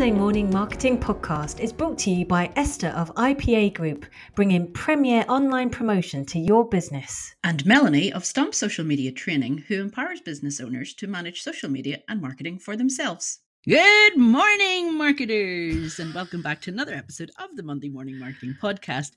[0.00, 5.26] Monday Morning Marketing Podcast is brought to you by Esther of IPA Group, bringing premier
[5.28, 7.34] online promotion to your business.
[7.44, 11.98] And Melanie of Stomp Social Media Training, who empowers business owners to manage social media
[12.08, 13.40] and marketing for themselves.
[13.68, 19.10] Good morning, marketers, and welcome back to another episode of the Monday Morning Marketing Podcast.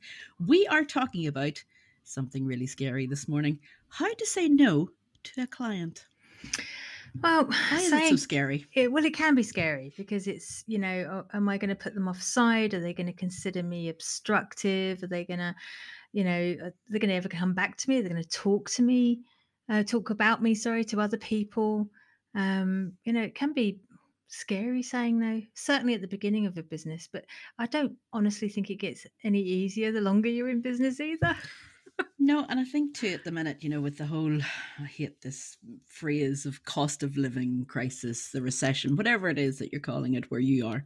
[0.45, 1.63] We are talking about
[2.03, 3.57] something really scary this morning
[3.87, 4.89] how to say no
[5.23, 6.07] to a client.
[7.21, 8.65] Well, Why is saying, it so scary?
[8.73, 11.93] it, well, it can be scary because it's, you know, am I going to put
[11.93, 12.73] them offside?
[12.73, 15.03] Are they going to consider me obstructive?
[15.03, 15.55] Are they going to,
[16.11, 17.99] you know, are they going to ever come back to me?
[17.99, 19.21] Are they going to talk to me,
[19.69, 21.87] uh, talk about me, sorry, to other people?
[22.35, 23.79] Um, you know, it can be
[24.27, 27.25] scary saying no, certainly at the beginning of a business, but
[27.59, 31.37] I don't honestly think it gets any easier the longer you're in business either.
[32.19, 34.39] No, and I think too at the minute, you know, with the whole,
[34.79, 39.71] I hate this phrase of cost of living crisis, the recession, whatever it is that
[39.71, 40.85] you're calling it where you are,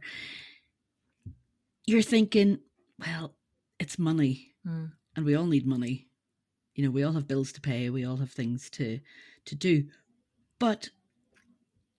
[1.86, 2.58] you're thinking,
[2.98, 3.36] well,
[3.78, 4.90] it's money Mm.
[5.16, 6.08] and we all need money.
[6.74, 9.00] You know, we all have bills to pay, we all have things to
[9.46, 9.84] to do.
[10.58, 10.90] But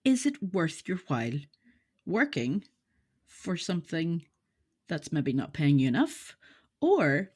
[0.04, 1.38] is it worth your while
[2.06, 2.64] working
[3.26, 4.26] for something
[4.88, 6.36] that's maybe not paying you enough?
[6.80, 7.30] Or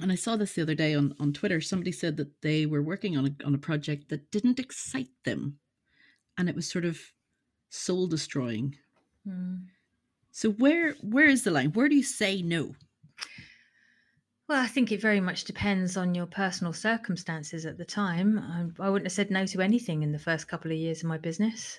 [0.00, 1.60] and I saw this the other day on, on Twitter.
[1.60, 5.58] Somebody said that they were working on a on a project that didn't excite them,
[6.38, 7.00] and it was sort of
[7.68, 8.76] soul destroying.
[9.26, 9.66] Mm.
[10.30, 11.72] So where where is the line?
[11.72, 12.74] Where do you say no?
[14.48, 18.72] Well, I think it very much depends on your personal circumstances at the time.
[18.80, 21.08] I, I wouldn't have said no to anything in the first couple of years of
[21.08, 21.78] my business.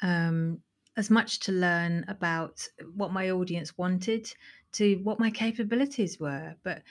[0.00, 0.62] Um,
[0.96, 4.32] as much to learn about what my audience wanted
[4.72, 6.54] to what my capabilities were.
[6.62, 6.82] But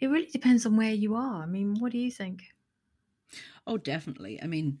[0.00, 1.42] it really depends on where you are.
[1.42, 2.44] I mean, what do you think?
[3.66, 4.42] Oh, definitely.
[4.42, 4.78] I mean,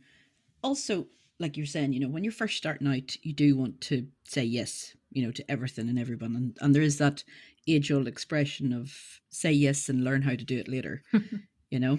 [0.62, 1.06] also
[1.38, 4.44] like you're saying, you know, when you're first starting out, you do want to say
[4.44, 7.24] yes, you know, to everything and everyone, and and there is that
[7.66, 11.02] age old expression of say yes and learn how to do it later,
[11.70, 11.98] you know,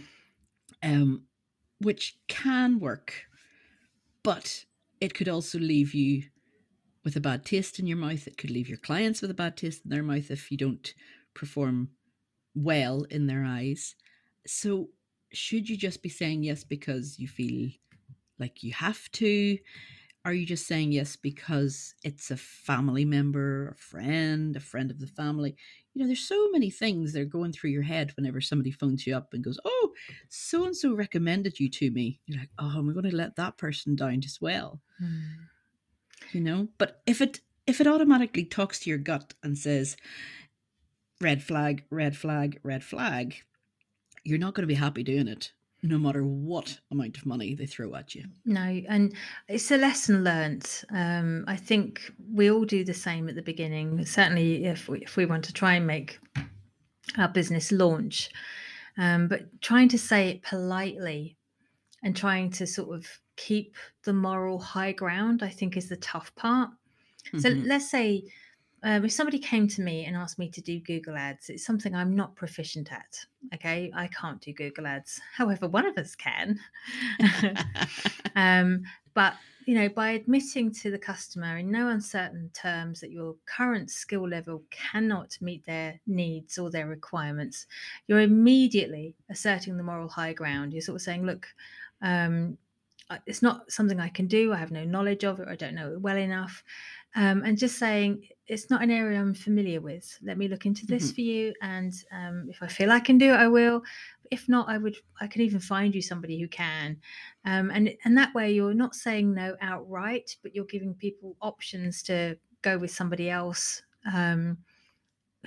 [0.84, 1.24] um,
[1.80, 3.26] which can work,
[4.24, 4.66] but
[5.00, 6.24] it could also leave you
[7.04, 8.28] with a bad taste in your mouth.
[8.28, 10.94] It could leave your clients with a bad taste in their mouth if you don't
[11.34, 11.90] perform
[12.56, 13.96] well in their eyes.
[14.46, 14.90] So,
[15.34, 17.70] should you just be saying yes because you feel
[18.40, 19.58] like you have to?
[20.24, 25.00] Are you just saying yes because it's a family member, a friend, a friend of
[25.00, 25.56] the family?
[25.94, 29.08] You know, there's so many things that are going through your head whenever somebody phones
[29.08, 29.94] you up and goes, Oh,
[30.30, 32.20] so and so recommended you to me.
[32.28, 34.80] You're like, Oh, am I going to let that person down as well?
[35.00, 35.22] Hmm.
[36.34, 36.68] You know?
[36.78, 39.96] But if it if it automatically talks to your gut and says,
[41.22, 43.36] red flag, red flag, red flag,
[44.24, 45.52] you're not going to be happy doing it,
[45.84, 48.26] no matter what amount of money they throw at you.
[48.46, 49.14] No, and
[49.48, 50.84] it's a lesson learnt.
[50.90, 54.06] Um, I think we all do the same at the beginning.
[54.06, 56.20] Certainly, if we, if we want to try and make
[57.18, 58.30] our business launch,
[58.98, 61.38] um, but trying to say it politely
[62.04, 66.34] and trying to sort of keep the moral high ground, I think, is the tough
[66.36, 66.72] part.
[67.38, 67.68] So Mhm.
[67.68, 68.24] let's say
[68.84, 71.96] um, if somebody came to me and asked me to do Google Ads, it's something
[71.96, 73.26] I'm not proficient at.
[73.54, 75.22] Okay, I can't do Google Ads.
[75.36, 76.60] However, one of us can.
[78.36, 78.82] um,
[79.14, 79.34] but
[79.68, 84.28] you know, by admitting to the customer in no uncertain terms that your current skill
[84.28, 87.68] level cannot meet their needs or their requirements,
[88.08, 90.74] you're immediately asserting the moral high ground.
[90.74, 91.48] You're sort of saying, look,
[92.02, 92.58] um,
[93.26, 94.54] it's not something I can do.
[94.54, 95.48] I have no knowledge of it.
[95.48, 96.64] I don't know it well enough.
[97.16, 100.20] Um, and just saying it's not an area I'm familiar with.
[100.22, 101.16] Let me look into this Mhm.
[101.16, 103.82] for you, and um, if I feel I can do it, I will.
[104.30, 104.98] If not, I would.
[105.22, 107.00] I could even find you somebody who can,
[107.46, 112.04] um, and and that way you're not saying no outright, but you're giving people options
[112.04, 114.58] to go with somebody else um,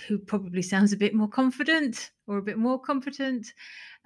[0.08, 3.52] who probably sounds a bit more confident or a bit more competent,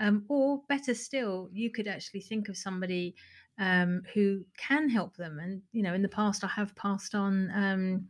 [0.00, 3.14] um, or better still, you could actually think of somebody
[3.58, 5.38] um, who can help them.
[5.38, 8.08] And you know, in the past, I have passed on um,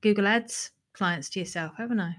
[0.00, 2.16] Google Ads clients to yourself, haven't I?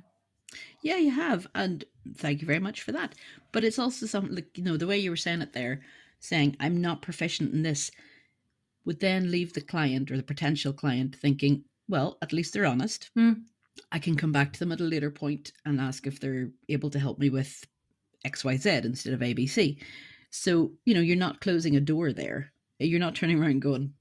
[0.84, 1.48] Yeah, you have.
[1.56, 1.84] And
[2.16, 3.16] thank you very much for that.
[3.52, 5.82] But it's also something like, you know, the way you were saying it there,
[6.20, 7.92] saying, I'm not proficient in this,
[8.86, 13.10] would then leave the client or the potential client thinking, well, at least they're honest.
[13.18, 13.44] Mm.
[13.92, 16.90] I can come back to them at a later point and ask if they're able
[16.90, 17.66] to help me with
[18.26, 19.78] XYZ instead of ABC.
[20.30, 22.52] So, you know, you're not closing a door there.
[22.80, 23.94] You're not turning around and going,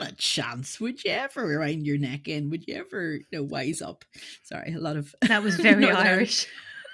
[0.00, 0.80] not a chance.
[0.80, 2.50] Would you ever wind your neck in?
[2.50, 4.04] Would you ever, you know, wise up?
[4.42, 6.46] Sorry, a lot of That was very Irish-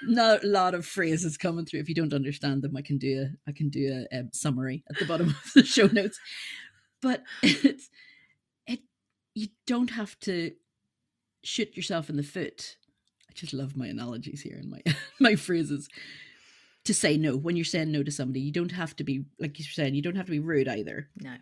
[0.05, 1.79] not a lot of phrases coming through.
[1.79, 4.83] If you don't understand them, I can do a I can do a, um summary
[4.89, 6.19] at the bottom of the show notes.
[7.01, 7.89] But it's
[8.67, 8.81] it
[9.33, 10.51] you don't have to
[11.43, 12.77] shoot yourself in the foot.
[13.29, 14.81] I just love my analogies here and my
[15.19, 15.87] my phrases.
[16.85, 19.57] To say no when you're saying no to somebody, you don't have to be like
[19.57, 19.95] you're saying.
[19.95, 21.07] You don't have to be rude either.
[21.17, 21.35] No.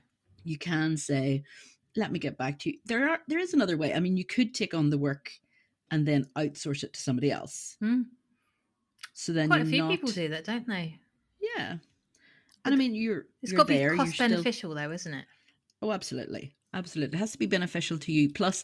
[0.44, 1.44] You can say,
[1.96, 3.94] "Let me get back to you." There are there is another way.
[3.94, 5.32] I mean, you could take on the work
[5.92, 7.76] and then outsource it to somebody else.
[7.80, 8.04] Hmm.
[9.14, 11.00] So then Quite a few not, people do that, don't they?
[11.58, 11.78] Yeah,
[12.66, 15.26] and I mean you're It's got to be cost you're still- beneficial, though, isn't it?
[15.82, 16.56] Oh, absolutely.
[16.74, 17.18] Absolutely.
[17.18, 18.32] It has to be beneficial to you.
[18.32, 18.64] Plus,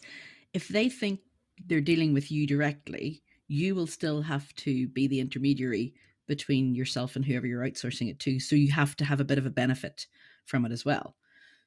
[0.54, 1.20] if they think
[1.66, 5.94] they're dealing with you directly, you will still have to be the intermediary
[6.28, 8.40] between yourself and whoever you're outsourcing it to.
[8.40, 10.08] So you have to have a bit of a benefit
[10.46, 11.16] from it as well.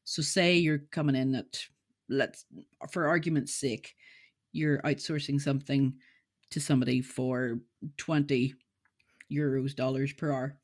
[0.05, 1.65] So, say you're coming in at,
[2.09, 2.45] let's,
[2.91, 3.95] for argument's sake,
[4.53, 5.95] you're outsourcing something
[6.51, 7.61] to somebody for
[7.99, 8.55] 20
[9.33, 10.57] euros, dollars per hour.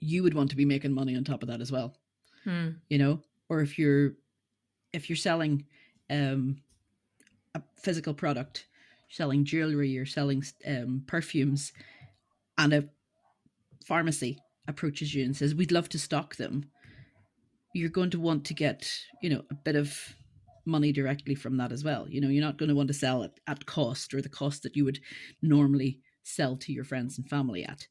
[0.00, 1.96] You would want to be making money on top of that as well
[2.44, 2.70] Hmm.
[2.88, 3.20] you know
[3.50, 4.14] or if you're
[4.94, 5.66] if you're selling
[6.08, 6.56] um
[7.54, 8.66] a physical product
[9.10, 11.72] selling jewelry or selling um perfumes
[12.56, 12.88] and a
[13.84, 14.38] pharmacy
[14.68, 16.70] approaches you and says we'd love to stock them
[17.72, 18.90] you're going to want to get
[19.22, 19.96] you know a bit of
[20.66, 23.22] money directly from that as well you know you're not going to want to sell
[23.22, 25.00] it at cost or the cost that you would
[25.42, 27.86] normally sell to your friends and family at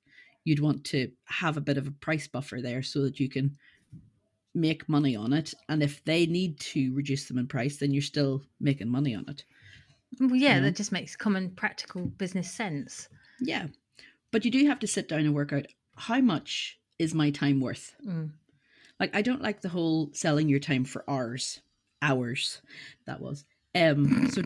[0.45, 3.55] you'd want to have a bit of a price buffer there so that you can
[4.55, 8.01] make money on it and if they need to reduce them in price then you're
[8.01, 9.43] still making money on it
[10.19, 10.65] Well, yeah, know?
[10.65, 13.09] that just makes common practical business sense.
[13.39, 13.67] yeah
[14.31, 15.65] but you do have to sit down and work out
[15.95, 18.31] how much is my time worth Mm.
[18.99, 21.61] Like i don't like the whole selling your time for hours
[22.01, 22.61] hours
[23.05, 24.41] that was um so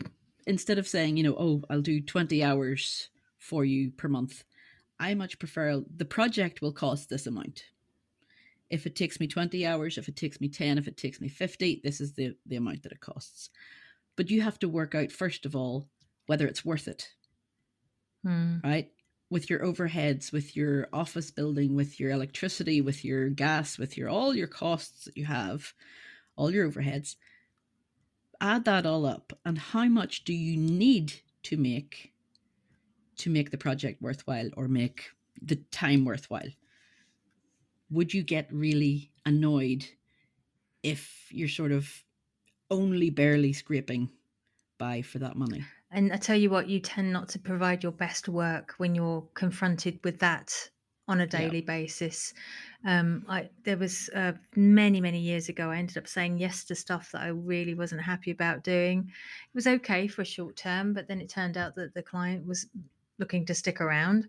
[0.46, 3.08] instead of saying you know oh i'll do 20 hours
[3.38, 4.44] for you per month
[5.00, 7.64] i much prefer the project will cost this amount
[8.70, 11.28] if it takes me 20 hours if it takes me 10 if it takes me
[11.28, 13.50] 50 this is the the amount that it costs
[14.16, 15.88] but you have to work out first of all
[16.26, 17.08] whether it's worth it
[18.26, 18.64] Mm.
[18.64, 18.90] right?
[19.30, 24.08] With your overheads, with your office building, with your electricity, with your gas, with your
[24.08, 25.72] all your costs that you have,
[26.36, 27.16] all your overheads.
[28.40, 32.12] Add that all up, and how much do you need to make
[33.16, 35.04] to make the project worthwhile or make
[35.40, 36.50] the time worthwhile?
[37.90, 39.86] Would you get really annoyed
[40.82, 41.88] if you're sort of
[42.70, 44.10] only barely scraping
[44.78, 45.64] by for that money?
[45.94, 49.22] And I tell you what, you tend not to provide your best work when you're
[49.34, 50.52] confronted with that
[51.06, 52.34] on a daily basis.
[52.84, 55.70] Um, I there was uh, many many years ago.
[55.70, 59.00] I ended up saying yes to stuff that I really wasn't happy about doing.
[59.08, 62.44] It was okay for a short term, but then it turned out that the client
[62.46, 62.66] was
[63.18, 64.28] looking to stick around,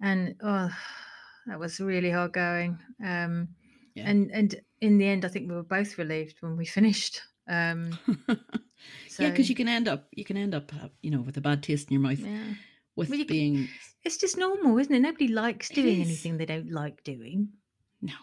[0.00, 0.70] and oh,
[1.46, 2.78] that was really hard going.
[3.04, 3.48] Um,
[3.94, 4.08] Yeah.
[4.08, 7.20] And and in the end, I think we were both relieved when we finished.
[7.48, 7.98] Um,
[9.08, 11.36] so, yeah, because you can end up you can end up uh, you know with
[11.36, 12.54] a bad taste in your mouth yeah.
[12.96, 13.68] with Well, you can- being
[14.04, 15.00] It's just normal, isn't it?
[15.00, 17.48] Nobody likes doing anything they don't like doing.
[18.00, 18.14] no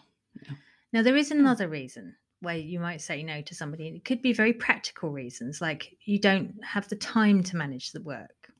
[0.48, 0.54] no.
[0.92, 3.86] Now, there is another reason why you might say no to somebody.
[3.86, 7.92] and It could be very practical reasons, like you don't have the time to manage
[7.92, 8.52] the work.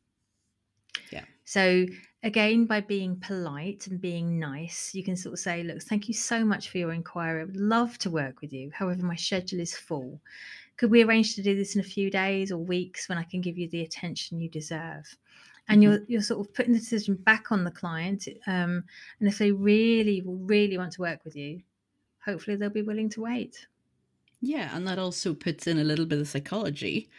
[1.11, 1.25] Yeah.
[1.45, 1.87] So,
[2.23, 6.15] again, by being polite and being nice, you can sort of say, Look, thank you
[6.15, 7.41] so much for your inquiry.
[7.41, 8.71] I would love to work with you.
[8.73, 10.21] However, my schedule is full.
[10.81, 13.43] Could we arrange to do this in a few days or weeks when I can
[13.43, 15.15] give you the attention you deserve?
[15.69, 18.27] And you're, you're sort of putting the decision back on the client.
[18.47, 18.85] Um,
[19.19, 21.61] and if they really, really want to work with you,
[22.25, 23.67] hopefully they'll be willing to wait.
[24.41, 27.11] yeah and that also puts in a little bit of psychology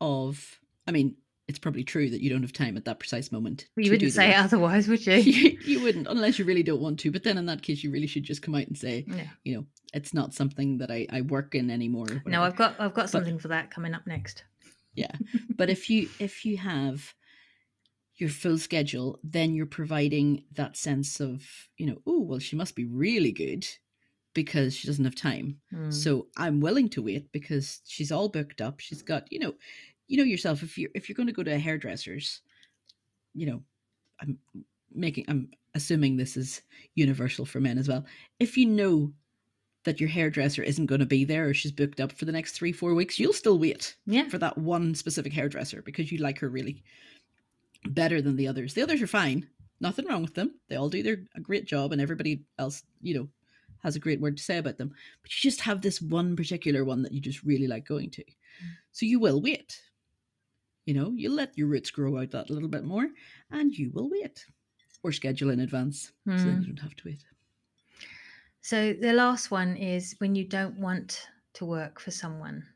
[0.00, 1.14] of i mean
[1.52, 4.30] it's probably true that you don't have time at that precise moment You wouldn't say
[4.30, 5.14] it otherwise, would you?
[5.16, 7.90] you, you wouldn't unless you really don't want to but then in that case you
[7.90, 9.26] really should just come out and say Yeah.
[9.44, 12.42] you know it's not something that i, I work in anymore or No.
[12.42, 14.44] I've got I've got But- something for that coming up next.
[14.94, 15.12] yeah
[15.56, 17.14] but if you if you have
[18.16, 21.42] your full schedule then you're providing that sense of
[21.76, 23.66] you know oh well she must be really good
[24.34, 25.92] because she doesn't have time Mm.
[25.92, 29.54] so i'm willing to wait because she's all booked up she's got you know
[30.12, 32.42] you know yourself if you're if you're going to go to a hairdresser's
[33.34, 33.62] you know
[34.20, 34.38] i'm
[34.94, 36.62] making i'm assuming this is
[36.94, 38.04] universal for men as well
[38.38, 39.12] if you know
[39.84, 42.52] that your hairdresser isn't going to be there or she's booked up for the next
[42.52, 46.38] three four weeks you'll still wait yeah, for that one specific hairdresser because you like
[46.38, 46.84] her really
[47.88, 48.74] better than the others.
[48.74, 49.48] The others are fine.
[49.80, 50.54] Nothing wrong with them.
[50.68, 53.28] They all do their a great job and everybody else, you know,
[53.82, 54.92] has a great word to say about them.
[55.22, 58.22] But you just have this one particular one that you just really like going to.
[58.22, 58.68] Mm.
[58.92, 59.80] So you will wait.
[60.86, 63.10] You know, you let your roots grow out that little bit more
[63.50, 64.46] and you will wait.
[65.02, 66.12] Or schedule in advance.
[66.36, 66.62] So then Mm.
[66.62, 67.24] you don't have to wait.
[68.62, 72.66] So the last one is when you don't want to work for someone.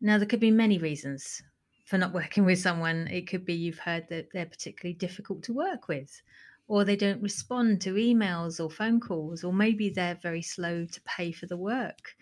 [0.00, 1.42] Now there could be many reasons
[1.84, 3.08] for not working with someone.
[3.08, 6.22] It could be you've heard that they're particularly difficult to work with,
[6.66, 11.00] or they don't respond to emails or phone calls, or maybe they're very slow to
[11.02, 12.16] pay for the work.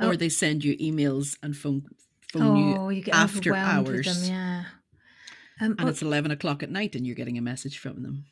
[0.00, 0.16] Or Oh.
[0.16, 1.88] they send you emails and phone
[2.38, 4.04] phone Oh, you you get after hours.
[4.06, 4.64] them, yeah.
[5.60, 8.24] Um, and it's 11 o'clock at night and you're getting a message from them.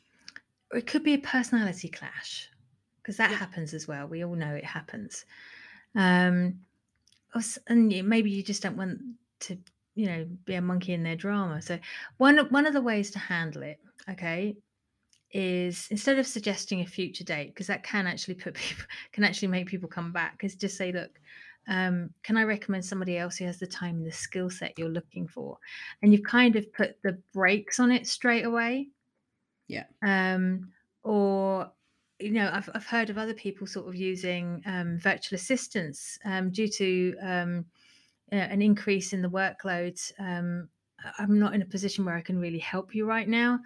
[0.73, 2.49] it could be a personality clash
[3.01, 3.37] because that Yeah.
[3.37, 4.07] happens as well.
[4.07, 5.25] We all know it happens.
[5.95, 6.59] Um,
[7.67, 8.99] and maybe you just don't want
[9.41, 9.57] to,
[9.95, 11.61] you know, be a monkey in their drama.
[11.61, 11.79] So
[12.17, 13.79] one one of the ways to handle it,
[14.09, 14.55] okay,
[15.31, 19.47] is instead of suggesting a future date because that can actually put people can actually
[19.49, 20.43] make people come back.
[20.43, 21.19] Is just say, look.
[21.67, 24.89] Um, can I recommend somebody else who has the time and the skill set you're
[24.89, 25.57] looking for?
[26.01, 28.89] And you've kind of put the brakes on it straight away
[29.67, 29.85] Yeah.
[30.01, 30.71] um,
[31.03, 31.71] or
[32.19, 36.51] you know I've, I've heard of other people sort of using um, virtual assistants um,
[36.51, 37.65] due to um,
[38.31, 40.69] uh, an increase in the workload um,
[41.19, 43.59] i'm not in a position where i can really help you right now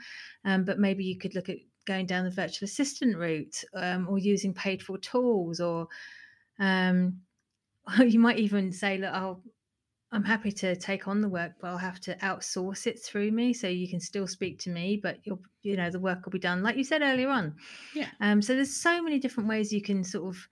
[0.46, 4.18] um, but maybe you could look at going down the virtual assistant route um, or
[4.18, 5.88] using paid for tools or
[6.60, 7.22] um,
[8.00, 9.42] you might even say look i'll
[10.12, 13.52] I'm happy to take on the work, but I'll have to outsource it through me,
[13.52, 16.40] so you can still speak to me, but you'll, you know, the work will be
[16.40, 17.56] done, like you said earlier on.
[17.94, 18.08] Yeah.
[18.22, 18.42] Um.
[18.42, 20.48] So there's so many different ways you can sort of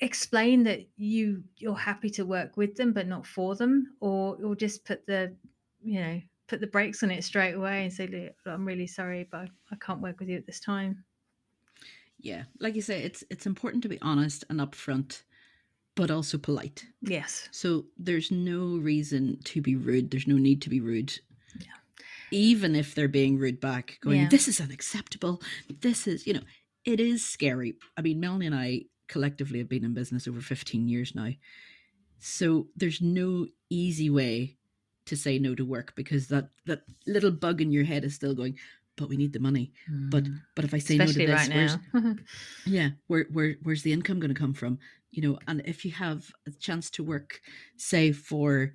[0.00, 4.54] explain that you you're happy to work with them, but not for them, or or
[4.54, 5.34] just put the,
[5.82, 9.26] you know, put the brakes on it straight away and say, "Look, I'm really sorry,
[9.30, 11.02] but I, I can't work with you at this time.
[12.18, 12.44] Yeah.
[12.60, 15.22] Like you say, it's it's important to be honest and upfront,
[15.98, 16.86] but also polite.
[17.02, 17.48] Yes.
[17.50, 20.10] So there's no reason to be rude.
[20.10, 21.12] There's no need to be rude.
[21.58, 21.66] Yeah.
[22.30, 24.28] Even if they're being rude back, going, Yeah.
[24.28, 25.42] this is unacceptable.
[25.80, 26.46] This is, you know,
[26.84, 27.74] it is scary.
[27.96, 31.30] I mean, Melanie and I collectively have been in business over 15 years now.
[32.20, 34.56] So there's no easy way
[35.06, 38.34] to say no to work because that that little bug in your head is still
[38.34, 38.56] going,
[38.96, 39.72] but we need the money.
[39.88, 40.40] But Mm.
[40.54, 42.18] but if I say especially no to this, right where's
[42.66, 44.78] yeah where where where's the income going to come from
[45.10, 47.40] you know and if you have a chance to work
[47.76, 48.74] say for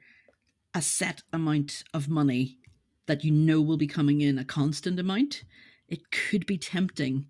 [0.74, 2.58] a set amount of money
[3.06, 5.44] that you know will be coming in a constant amount
[5.94, 7.28] it could be tempting.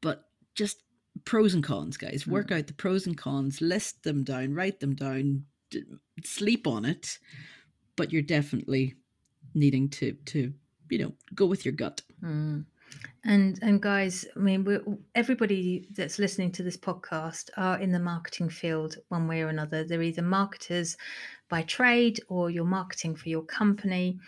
[0.00, 0.82] But just
[1.24, 2.26] pros and cons guys.
[2.26, 5.84] Work out the pros and cons list them down write them down d-
[6.24, 7.18] sleep on it
[7.96, 8.94] but you're definitely
[9.54, 10.52] needing to to
[10.90, 12.02] you know go with your gut.
[12.22, 12.64] Mm.
[13.24, 14.82] And and guys, I mean, we're,
[15.14, 19.84] everybody that's listening to this podcast are in the marketing field one way or another.
[19.84, 20.96] They're either marketers
[21.48, 24.18] by trade or you're marketing for your company.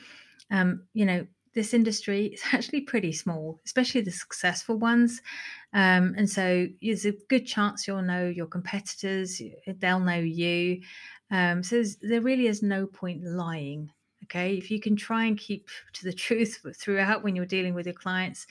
[0.51, 5.21] Um, you know, this industry is actually pretty small, especially the successful ones.
[5.73, 9.41] Um, and so there's a good chance you'll know your competitors,
[9.79, 10.83] they'll know you.
[11.31, 13.91] Um, so there really is no point lying
[14.25, 17.87] okay if you can try and keep to the truth throughout when you're dealing with
[17.87, 18.47] your clients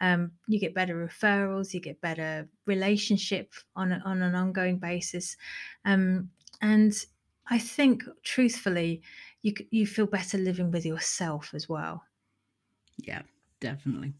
[0.00, 5.36] um, you get better referrals you get better relationship on, on an ongoing basis
[5.84, 6.28] um,
[6.60, 7.06] and
[7.50, 9.02] i think truthfully
[9.42, 12.02] you, you feel better living with yourself as well
[12.98, 13.22] Yeah,
[13.60, 14.14] definitely.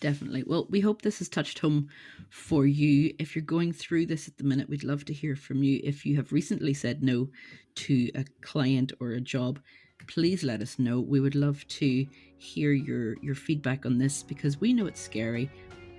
[0.00, 0.44] Definitely.
[0.46, 1.88] Well, we hope this has touched home
[2.28, 3.14] for you.
[3.18, 5.80] If you're going through this at the minute, we'd love to hear from you.
[5.82, 7.30] If you have recently said no
[7.76, 9.58] to a client or a job,
[10.06, 11.00] please let us know.
[11.00, 12.06] We would love to
[12.38, 15.50] hear your your feedback on this because we know it's scary,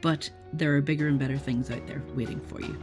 [0.02, 2.78] but there are bigger and better things out there waiting for you.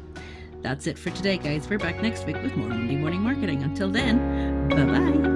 [0.63, 1.69] That's it for today, guys.
[1.69, 3.63] We're back next week with more Monday morning marketing.
[3.63, 5.35] Until then, bye-bye.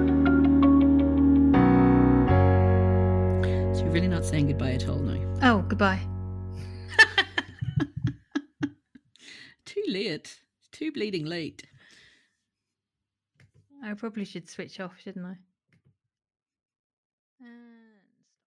[3.75, 5.19] So you're really not saying goodbye at all now.
[5.43, 5.99] oh goodbye
[9.65, 10.39] Too late.
[10.71, 11.63] Too bleeding late.
[13.83, 15.37] i probably should switch off shouldn't i
[17.41, 17.68] Mm.